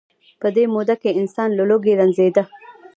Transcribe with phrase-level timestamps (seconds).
[0.41, 2.43] په دې موده کې انسان له لوږې رنځیده.